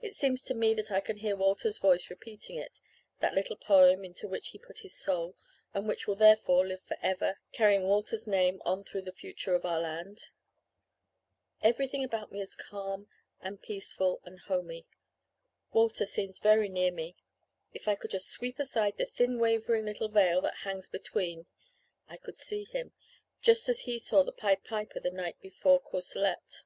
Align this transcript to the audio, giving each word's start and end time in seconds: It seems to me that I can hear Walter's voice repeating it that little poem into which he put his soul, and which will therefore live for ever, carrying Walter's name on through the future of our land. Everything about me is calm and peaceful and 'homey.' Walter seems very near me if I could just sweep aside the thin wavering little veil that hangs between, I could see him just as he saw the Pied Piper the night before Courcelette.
It 0.00 0.14
seems 0.14 0.44
to 0.44 0.54
me 0.54 0.72
that 0.74 0.92
I 0.92 1.00
can 1.00 1.16
hear 1.16 1.34
Walter's 1.34 1.78
voice 1.78 2.10
repeating 2.10 2.54
it 2.54 2.78
that 3.18 3.34
little 3.34 3.56
poem 3.56 4.04
into 4.04 4.28
which 4.28 4.50
he 4.50 4.56
put 4.60 4.82
his 4.86 4.96
soul, 4.96 5.34
and 5.74 5.88
which 5.88 6.06
will 6.06 6.14
therefore 6.14 6.64
live 6.64 6.80
for 6.80 6.96
ever, 7.02 7.40
carrying 7.50 7.82
Walter's 7.82 8.24
name 8.24 8.62
on 8.64 8.84
through 8.84 9.02
the 9.02 9.10
future 9.12 9.56
of 9.56 9.64
our 9.64 9.80
land. 9.80 10.28
Everything 11.60 12.04
about 12.04 12.30
me 12.30 12.40
is 12.40 12.54
calm 12.54 13.08
and 13.40 13.60
peaceful 13.60 14.20
and 14.24 14.38
'homey.' 14.42 14.86
Walter 15.72 16.06
seems 16.06 16.38
very 16.38 16.68
near 16.68 16.92
me 16.92 17.16
if 17.72 17.88
I 17.88 17.96
could 17.96 18.12
just 18.12 18.30
sweep 18.30 18.60
aside 18.60 18.96
the 18.96 19.06
thin 19.06 19.40
wavering 19.40 19.86
little 19.86 20.08
veil 20.08 20.40
that 20.42 20.58
hangs 20.58 20.88
between, 20.88 21.46
I 22.06 22.16
could 22.18 22.36
see 22.36 22.62
him 22.66 22.92
just 23.40 23.68
as 23.68 23.80
he 23.80 23.98
saw 23.98 24.22
the 24.22 24.30
Pied 24.30 24.62
Piper 24.62 25.00
the 25.00 25.10
night 25.10 25.40
before 25.40 25.80
Courcelette. 25.82 26.62